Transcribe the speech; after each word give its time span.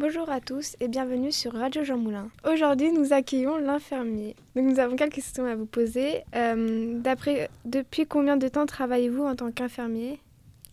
Bonjour 0.00 0.30
à 0.30 0.40
tous 0.40 0.76
et 0.78 0.86
bienvenue 0.86 1.32
sur 1.32 1.54
Radio 1.54 1.82
Jean 1.82 1.98
Moulin. 1.98 2.28
Aujourd'hui, 2.48 2.92
nous 2.92 3.12
accueillons 3.12 3.58
l'infirmier. 3.58 4.36
Donc, 4.54 4.66
nous 4.66 4.78
avons 4.78 4.94
quelques 4.94 5.14
questions 5.14 5.44
à 5.44 5.56
vous 5.56 5.66
poser. 5.66 6.22
Euh, 6.36 7.00
d'après, 7.02 7.50
depuis 7.64 8.06
combien 8.06 8.36
de 8.36 8.46
temps 8.46 8.64
travaillez-vous 8.64 9.24
en 9.24 9.34
tant 9.34 9.50
qu'infirmier? 9.50 10.20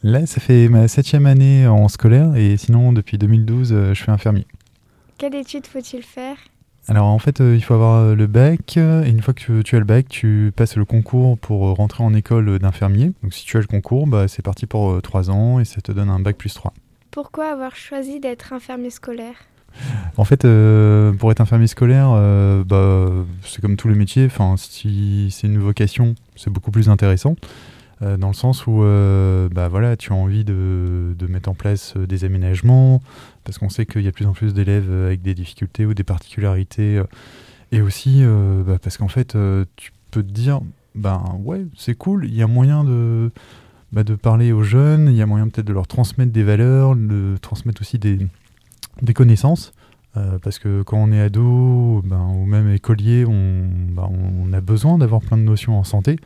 Là, 0.04 0.28
ça 0.28 0.40
fait 0.40 0.70
ma 0.70 0.88
septième 0.88 1.26
année 1.26 1.66
en 1.66 1.88
scolaire 1.88 2.36
et 2.36 2.56
sinon, 2.58 2.94
depuis 2.94 3.18
2012, 3.18 3.74
euh, 3.74 3.94
je 3.96 4.04
suis 4.04 4.12
infirmier. 4.12 4.46
Quelle 5.18 5.34
étude 5.34 5.66
faut-il 5.66 6.04
faire? 6.04 6.38
Alors, 6.88 7.08
en 7.08 7.18
fait, 7.18 7.42
euh, 7.42 7.56
il 7.56 7.64
faut 7.64 7.74
avoir 7.74 8.14
le 8.14 8.28
bac. 8.28 8.78
Et 8.78 9.10
une 9.10 9.24
fois 9.24 9.34
que 9.34 9.64
tu 9.64 9.76
as 9.76 9.80
le 9.80 9.86
bac, 9.86 10.08
tu 10.08 10.54
passes 10.56 10.76
le 10.76 10.86
concours 10.86 11.40
pour 11.40 11.76
rentrer 11.76 12.04
en 12.04 12.14
école 12.14 12.60
d'infirmier. 12.60 13.12
Donc, 13.24 13.34
si 13.34 13.44
tu 13.44 13.58
as 13.58 13.62
le 13.62 13.66
concours, 13.66 14.06
bah, 14.06 14.28
c'est 14.28 14.44
parti 14.44 14.68
pour 14.68 15.02
trois 15.02 15.32
ans 15.32 15.60
et 15.60 15.66
ça 15.66 15.82
te 15.82 15.92
donne 15.92 16.12
un 16.12 16.20
bac 16.20 16.38
plus 16.38 16.54
3. 16.54 16.76
Pourquoi 17.16 17.46
avoir 17.46 17.78
choisi 17.78 18.20
d'être 18.20 18.52
infirmier 18.52 18.90
scolaire? 18.90 19.38
En 20.18 20.26
fait, 20.26 20.44
euh, 20.44 21.14
pour 21.14 21.32
être 21.32 21.40
infirmier 21.40 21.68
scolaire, 21.68 22.10
euh, 22.12 22.66
bah, 22.66 23.10
c'est 23.42 23.62
comme 23.62 23.78
tous 23.78 23.88
les 23.88 23.96
métiers. 23.96 24.26
Enfin, 24.26 24.56
si 24.58 25.30
c'est 25.32 25.48
une 25.48 25.60
vocation, 25.60 26.16
c'est 26.36 26.50
beaucoup 26.50 26.72
plus 26.72 26.90
intéressant. 26.90 27.38
Euh, 28.02 28.18
dans 28.18 28.28
le 28.28 28.34
sens 28.34 28.68
où 28.68 28.82
bah, 28.82 29.70
voilà, 29.70 29.96
tu 29.96 30.12
as 30.12 30.16
envie 30.16 30.44
de, 30.44 31.16
mettre 31.30 31.48
en 31.48 31.54
place 31.54 31.96
des 31.96 32.26
aménagements, 32.26 33.02
parce 33.46 33.60
qu'on 33.60 33.70
sait 33.70 33.86
qu'il 33.86 34.02
y 34.02 34.08
a 34.08 34.12
de 34.12 34.16
plus 34.16 34.26
en 34.26 34.34
plus 34.34 34.54
d'élèves 34.54 34.92
avec 34.92 35.22
des 35.22 35.36
difficultés 35.36 35.86
ou 35.86 35.94
des 35.94 36.04
particularités. 36.04 37.02
et 37.72 37.80
aussi 37.80 38.26
bah, 38.68 38.78
parce 38.84 38.98
qu'en 38.98 39.08
fait, 39.08 39.38
tu 39.78 39.94
peux 40.12 40.22
te 40.22 40.34
dire, 40.34 40.60
ben 40.96 41.24
ouais, 41.46 41.66
c'est 41.78 41.96
cool, 41.96 42.26
il 42.26 42.36
y 42.36 42.44
a 42.44 42.48
moyen 42.48 42.84
de 42.84 43.32
bah, 43.92 44.04
de 44.04 44.16
parler 44.16 44.52
aux 44.52 44.64
jeunes, 44.64 45.08
il 45.10 45.16
y 45.16 45.22
a 45.22 45.26
moyen 45.26 45.48
peut-être 45.48 45.68
de 45.68 45.74
leur 45.74 45.88
transmettre 45.88 46.32
des 46.32 46.44
valeurs, 46.44 46.96
de 46.96 47.36
transmettre 47.42 47.82
aussi 47.82 48.00
des, 48.00 48.20
connaissances. 49.14 49.74
Euh, 50.18 50.40
parce 50.40 50.60
que 50.60 50.82
quand 50.82 50.98
on 50.98 51.12
est 51.12 51.20
ado 51.20 52.02
ben, 52.06 52.28
ou 52.34 52.46
même 52.46 52.70
écolier, 52.70 53.26
on, 53.26 53.68
ben, 53.90 54.10
on 54.10 54.54
a 54.54 54.62
besoin 54.62 54.98
d'avoir 54.98 55.22
plein 55.22 55.38
de 55.38 55.44
notions 55.44 55.78
en 55.78 55.84
santé. 55.84 56.18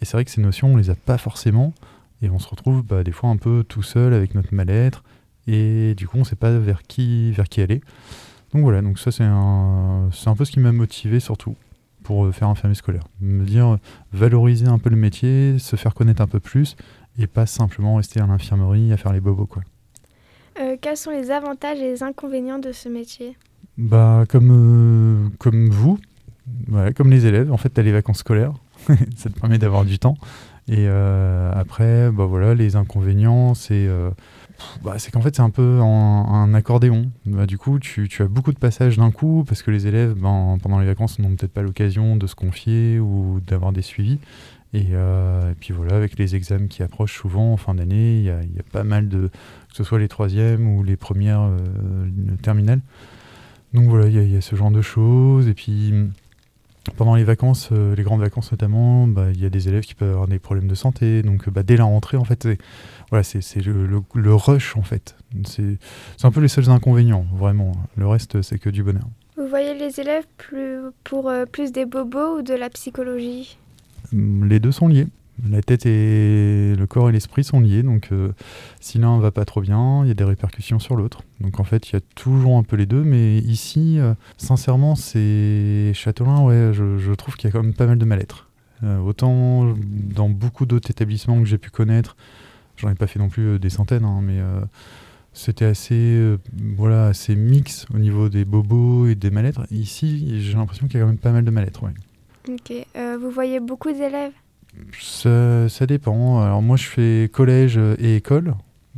Et 0.00 0.04
c'est 0.04 0.16
vrai 0.16 0.24
que 0.24 0.30
ces 0.30 0.40
notions, 0.40 0.74
on 0.74 0.76
les 0.76 0.90
a 0.90 0.94
pas 0.94 1.18
forcément. 1.18 1.74
Et 2.22 2.30
on 2.30 2.38
se 2.38 2.48
retrouve 2.48 2.82
bah, 2.82 3.04
des 3.04 3.12
fois 3.12 3.30
un 3.30 3.36
peu 3.36 3.64
tout 3.66 3.82
seul 3.82 4.14
avec 4.14 4.34
notre 4.34 4.54
mal-être. 4.54 5.04
Et 5.46 5.94
du 5.94 6.08
coup, 6.08 6.16
on 6.16 6.20
ne 6.20 6.24
sait 6.24 6.36
pas 6.36 6.58
vers 6.58 6.82
qui, 6.82 7.32
vers 7.32 7.48
qui 7.48 7.60
aller. 7.60 7.82
Donc 8.54 8.62
voilà, 8.62 8.82
donc 8.82 8.98
ça 8.98 9.10
c'est 9.10 9.24
un, 9.24 10.08
un 10.26 10.36
peu 10.36 10.44
ce 10.44 10.52
qui 10.52 10.60
m'a 10.60 10.70
motivé 10.70 11.18
surtout 11.18 11.56
pour 12.04 12.24
euh, 12.24 12.32
faire 12.32 12.48
un 12.48 12.54
fermier 12.54 12.76
scolaire. 12.76 13.02
Me 13.20 13.44
dire 13.44 13.78
valoriser 14.12 14.68
un 14.68 14.78
peu 14.78 14.90
le 14.90 14.96
métier, 14.96 15.58
se 15.58 15.74
faire 15.74 15.92
connaître 15.92 16.22
un 16.22 16.28
peu 16.28 16.38
plus 16.38 16.76
et 17.18 17.26
pas 17.26 17.46
simplement 17.46 17.96
rester 17.96 18.20
à 18.20 18.26
l'infirmerie 18.26 18.92
à 18.92 18.96
faire 18.96 19.12
les 19.12 19.20
bobos 19.20 19.46
quoi. 19.46 19.62
Euh, 20.60 20.76
quels 20.80 20.96
sont 20.96 21.10
les 21.10 21.30
avantages 21.30 21.78
et 21.78 21.90
les 21.90 22.02
inconvénients 22.02 22.58
de 22.58 22.72
ce 22.72 22.88
métier? 22.88 23.36
Bah 23.76 24.24
comme 24.28 24.50
euh, 24.52 25.28
comme 25.38 25.68
vous, 25.68 25.98
comme 26.94 27.10
les 27.10 27.26
élèves, 27.26 27.52
en 27.52 27.56
fait 27.56 27.70
tu 27.70 27.80
as 27.80 27.82
les 27.82 27.92
vacances 27.92 28.18
scolaires, 28.18 28.54
ça 29.16 29.30
te 29.30 29.38
permet 29.38 29.58
d'avoir 29.58 29.84
du 29.84 29.98
temps. 29.98 30.16
Et 30.68 30.86
euh, 30.88 31.52
après, 31.54 32.10
bah 32.10 32.24
voilà, 32.24 32.54
les 32.54 32.76
inconvénients, 32.76 33.54
c'est 33.54 33.88
bah, 34.82 34.94
c'est 34.98 35.10
qu'en 35.10 35.20
fait 35.20 35.34
c'est 35.36 35.42
un 35.42 35.50
peu 35.50 35.80
un, 35.80 36.54
accordéon. 36.54 37.10
Bah, 37.26 37.46
du 37.46 37.58
coup, 37.58 37.78
tu, 37.78 38.08
as 38.20 38.28
beaucoup 38.28 38.52
de 38.52 38.58
passages 38.58 38.96
d'un 38.96 39.10
coup 39.10 39.44
parce 39.46 39.62
que 39.62 39.70
les 39.70 39.86
élèves, 39.86 40.14
ben, 40.14 40.58
pendant 40.62 40.78
les 40.78 40.86
vacances, 40.86 41.18
n'ont 41.18 41.34
peut-être 41.34 41.52
pas 41.52 41.62
l'occasion 41.62 42.16
de 42.16 42.26
se 42.26 42.34
confier 42.34 42.98
ou 42.98 43.40
d'avoir 43.46 43.72
des 43.72 43.82
suivis. 43.82 44.18
Euh, 44.74 45.52
et, 45.52 45.54
puis 45.54 45.72
voilà, 45.72 45.96
avec 45.96 46.18
les 46.18 46.34
examens 46.34 46.66
qui 46.66 46.82
approchent 46.82 47.16
souvent 47.16 47.52
en 47.52 47.56
fin 47.56 47.74
d'année, 47.74 48.18
il 48.18 48.24
y, 48.24 48.30
a 48.30 48.62
pas 48.72 48.84
mal 48.84 49.08
de, 49.08 49.28
que 49.28 49.76
ce 49.76 49.84
soit 49.84 49.98
les 49.98 50.08
troisièmes 50.08 50.66
ou 50.66 50.82
les 50.82 50.96
premières 50.96 51.42
euh, 51.42 52.08
terminales. 52.42 52.80
Donc 53.72 53.88
voilà, 53.88 54.08
il 54.08 54.32
y, 54.32 54.36
a 54.36 54.40
ce 54.40 54.56
genre 54.56 54.70
de 54.70 54.82
choses. 54.82 55.48
Et 55.48 55.54
puis 55.54 55.92
pendant 56.96 57.14
les 57.14 57.24
vacances, 57.24 57.70
euh, 57.72 57.94
les 57.94 58.02
grandes 58.02 58.20
vacances 58.20 58.52
notamment, 58.52 59.06
bah, 59.06 59.26
il 59.32 59.40
y 59.40 59.46
a 59.46 59.50
des 59.50 59.68
élèves 59.68 59.84
qui 59.84 59.94
peuvent 59.94 60.10
avoir 60.10 60.28
des 60.28 60.38
problèmes 60.38 60.68
de 60.68 60.74
santé. 60.74 61.22
Donc 61.22 61.48
bah, 61.48 61.62
dès 61.62 61.76
la 61.76 61.84
rentrée, 61.84 62.16
en 62.16 62.24
fait, 62.24 62.42
c'est 62.42 62.58
voilà, 63.10 63.22
c'est 63.22 63.64
le, 63.64 64.02
le, 64.14 64.34
rush 64.34 64.76
en 64.76 64.82
fait. 64.82 65.16
C'est 65.46 65.78
un 66.22 66.30
peu 66.30 66.40
les 66.40 66.48
seuls 66.48 66.70
inconvénients, 66.70 67.26
vraiment. 67.34 67.72
Le 67.96 68.06
reste, 68.06 68.42
c'est 68.42 68.58
que 68.58 68.70
du 68.70 68.82
bonheur. 68.82 69.08
Vous 69.36 69.48
voyez 69.48 69.74
les 69.74 70.00
élèves 70.00 70.26
plus, 70.36 70.78
pour 71.02 71.32
plus 71.50 71.72
des 71.72 71.86
bobos 71.86 72.38
ou 72.38 72.42
de 72.42 72.54
la 72.54 72.70
psychologie? 72.70 73.58
Les 74.12 74.60
deux 74.60 74.72
sont 74.72 74.88
liés. 74.88 75.06
La 75.50 75.62
tête 75.62 75.84
et 75.84 76.74
le 76.76 76.86
corps 76.86 77.08
et 77.08 77.12
l'esprit 77.12 77.42
sont 77.42 77.60
liés, 77.60 77.82
donc 77.82 78.10
euh, 78.12 78.32
si 78.80 78.98
l'un 78.98 79.18
va 79.18 79.32
pas 79.32 79.44
trop 79.44 79.60
bien, 79.60 80.04
il 80.04 80.08
y 80.08 80.10
a 80.10 80.14
des 80.14 80.24
répercussions 80.24 80.78
sur 80.78 80.94
l'autre. 80.94 81.22
Donc 81.40 81.58
en 81.58 81.64
fait, 81.64 81.88
il 81.88 81.94
y 81.94 81.96
a 81.96 82.00
toujours 82.14 82.56
un 82.56 82.62
peu 82.62 82.76
les 82.76 82.86
deux, 82.86 83.02
mais 83.02 83.38
ici, 83.38 83.98
euh, 83.98 84.14
sincèrement, 84.36 84.94
c'est 84.94 85.90
Châtelain, 85.92 86.40
ouais, 86.42 86.70
je, 86.72 87.12
trouve 87.14 87.36
qu'il 87.36 87.48
y 87.48 87.52
a 87.52 87.52
quand 87.52 87.62
même 87.62 87.74
pas 87.74 87.86
mal 87.86 87.98
de 87.98 88.04
mal-être. 88.04 88.48
Euh, 88.84 88.98
autant 89.00 89.74
dans 89.76 90.28
beaucoup 90.28 90.66
d'autres 90.66 90.90
établissements 90.90 91.40
que 91.40 91.46
j'ai 91.46 91.58
pu 91.58 91.70
connaître, 91.70 92.16
j'en 92.76 92.90
ai 92.90 92.94
pas 92.94 93.08
fait 93.08 93.18
non 93.18 93.28
plus 93.28 93.58
des 93.58 93.70
centaines, 93.70 94.04
hein, 94.04 94.20
mais 94.22 94.38
c'était 95.32 95.64
assez, 95.64 96.36
voilà, 96.76 97.08
assez 97.08 97.34
mix 97.34 97.86
au 97.92 97.98
niveau 97.98 98.28
des 98.28 98.44
bobos 98.44 99.08
et 99.08 99.16
des 99.16 99.30
mal-être. 99.30 99.66
Ici, 99.72 100.40
j'ai 100.40 100.54
l'impression 100.54 100.86
qu'il 100.86 101.00
y 101.00 101.02
a 101.02 101.02
quand 101.02 101.10
même 101.10 101.18
pas 101.18 101.32
mal 101.32 101.44
de 101.44 101.50
mal-être. 101.50 101.82
Ok. 102.48 102.72
Vous 103.20 103.30
voyez 103.30 103.58
beaucoup 103.58 103.90
d'élèves? 103.90 104.32
Ça, 105.00 105.86
dépend. 105.86 106.42
Alors 106.42 106.62
moi, 106.62 106.76
je 106.76 106.86
fais 106.86 107.30
collège 107.32 107.78
et 107.98 108.16
école. 108.16 108.54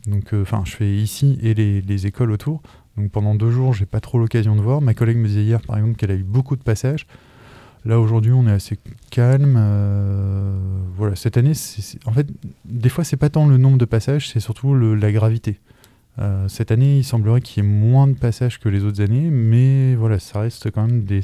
Donc, 0.06 0.34
euh, 0.34 0.42
enfin, 0.42 0.62
je 0.64 0.72
fais 0.72 0.94
ici 0.94 1.38
et 1.42 1.54
les, 1.54 1.80
les, 1.80 2.06
écoles 2.06 2.30
autour. 2.30 2.62
Donc 2.96 3.10
pendant 3.10 3.34
deux 3.34 3.50
jours, 3.50 3.72
j'ai 3.72 3.86
pas 3.86 4.00
trop 4.00 4.18
l'occasion 4.18 4.54
de 4.56 4.60
voir. 4.60 4.80
Ma 4.80 4.94
collègue 4.94 5.16
me 5.16 5.26
disait 5.26 5.42
hier, 5.42 5.60
par 5.62 5.76
exemple, 5.78 5.96
qu'elle 5.96 6.10
a 6.10 6.14
eu 6.14 6.22
beaucoup 6.22 6.56
de 6.56 6.62
passages. 6.62 7.06
Là 7.84 8.00
aujourd'hui, 8.00 8.32
on 8.32 8.46
est 8.48 8.52
assez 8.52 8.78
calme. 9.10 9.54
Euh, 9.56 10.56
voilà, 10.96 11.14
cette 11.14 11.36
année, 11.36 11.52
en 12.04 12.12
fait, 12.12 12.26
des 12.64 12.88
fois, 12.88 13.04
c'est 13.04 13.16
pas 13.16 13.30
tant 13.30 13.46
le 13.46 13.58
nombre 13.58 13.78
de 13.78 13.84
passages, 13.84 14.28
c'est 14.28 14.40
surtout 14.40 14.74
la 14.74 15.12
gravité. 15.12 15.60
Cette 16.48 16.70
année, 16.70 16.98
il 16.98 17.04
semblerait 17.04 17.40
qu'il 17.40 17.62
y 17.62 17.66
ait 17.66 17.68
moins 17.68 18.06
de 18.06 18.14
passages 18.14 18.58
que 18.58 18.68
les 18.68 18.84
autres 18.84 19.02
années, 19.02 19.30
mais 19.30 19.94
voilà, 19.94 20.18
ça 20.18 20.40
reste 20.40 20.70
quand 20.70 20.86
même 20.86 21.04
des, 21.04 21.22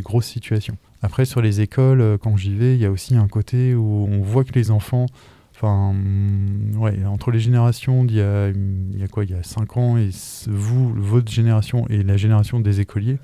grosses 0.00 0.26
situations. 0.26 0.76
Après, 1.02 1.26
sur 1.26 1.42
les 1.42 1.60
écoles, 1.60 2.00
euh, 2.00 2.16
quand 2.16 2.36
j'y 2.38 2.54
vais, 2.54 2.74
il 2.74 2.80
y 2.80 2.86
a 2.86 2.90
aussi 2.90 3.14
un 3.14 3.28
côté 3.28 3.74
où 3.74 4.08
on 4.10 4.22
voit 4.22 4.44
que 4.44 4.52
les 4.54 4.70
enfants, 4.70 5.06
mm, 5.62 6.78
entre 7.06 7.30
les 7.30 7.40
générations 7.40 8.04
d'il 8.04 8.16
il 8.16 8.98
y 8.98 9.04
a 9.04 9.08
quoi, 9.08 9.24
il 9.24 9.30
y 9.30 9.34
a 9.34 9.42
5 9.42 9.76
ans, 9.76 9.98
et 9.98 10.08
vous, 10.46 10.94
votre 10.94 11.30
génération 11.30 11.86
et 11.88 12.02
la 12.02 12.16
génération 12.16 12.60
des 12.60 12.80
écoliers, 12.80 13.18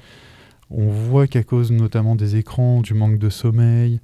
on 0.71 0.89
voit 0.89 1.27
qu'à 1.27 1.43
cause 1.43 1.73
notamment 1.73 2.17
des 2.17 2.37
écrans, 2.37 2.83
du 2.83 2.93
manque 2.93 3.19
de 3.19 3.31
sommeil, 3.31 4.01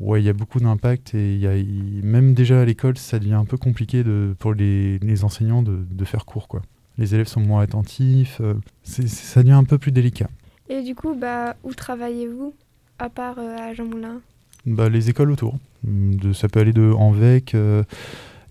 ouais, 0.00 0.20
il 0.20 0.24
y 0.24 0.28
a 0.28 0.32
beaucoup 0.32 0.58
d'impact 0.58 1.14
et 1.14 1.36
y 1.36 1.46
a, 1.46 1.54
même 2.02 2.34
déjà 2.34 2.62
à 2.62 2.64
l'école, 2.64 2.98
ça 2.98 3.18
devient 3.18 3.34
un 3.34 3.44
peu 3.44 3.56
compliqué 3.56 4.02
de, 4.02 4.34
pour 4.38 4.54
les, 4.54 4.98
les 4.98 5.24
enseignants 5.24 5.62
de, 5.62 5.78
de, 5.88 6.04
faire 6.04 6.24
cours, 6.24 6.48
quoi. 6.48 6.62
Les 6.98 7.14
élèves 7.14 7.28
sont 7.28 7.40
moins 7.40 7.62
attentifs, 7.62 8.40
euh, 8.40 8.54
ça 8.82 9.42
devient 9.42 9.52
un 9.52 9.64
peu 9.64 9.78
plus 9.78 9.92
délicat. 9.92 10.28
Et 10.68 10.82
du 10.82 10.94
coup, 10.94 11.14
bah, 11.14 11.56
où 11.64 11.72
travaillez-vous 11.72 12.54
à 12.98 13.08
part 13.08 13.38
euh, 13.38 13.56
à 13.56 13.74
Jean 13.74 13.84
Moulin? 13.84 14.20
Bah, 14.66 14.88
Les 14.88 15.08
écoles 15.08 15.30
autour. 15.30 15.58
De, 15.82 16.32
ça 16.32 16.48
peut 16.48 16.60
aller 16.60 16.74
de 16.74 16.92
Anvec. 16.92 17.54
Euh, 17.54 17.84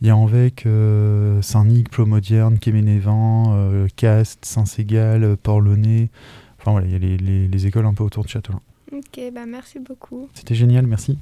il 0.01 0.07
y 0.07 0.09
a 0.09 0.15
Anvec, 0.15 0.65
Saint-Nic, 1.41 1.89
Plomodierne, 1.89 2.57
Quéménévin, 2.57 3.85
Castes, 3.97 4.45
Saint-Ségal, 4.45 5.35
Port-Launay. 5.35 6.09
Enfin 6.57 6.71
voilà, 6.71 6.87
il 6.87 6.93
y 6.93 6.95
a 6.95 6.99
les, 6.99 7.17
les, 7.17 7.49
les, 7.49 7.67
écoles 7.67 7.85
un 7.85 7.93
peu 7.93 8.05
autour 8.05 8.23
de 8.23 8.29
Châtelain. 8.29 8.61
Ok, 8.91 9.19
bah 9.33 9.45
merci 9.45 9.79
beaucoup. 9.79 10.29
C'était 10.33 10.55
génial, 10.55 10.87
merci. 10.87 11.17